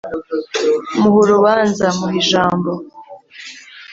[0.99, 2.71] muhe urubanza: muhe ijambo